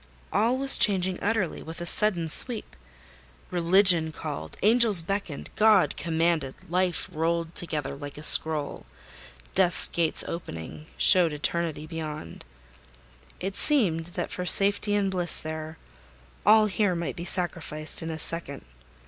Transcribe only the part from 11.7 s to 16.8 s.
beyond: it seemed, that for safety and bliss there, all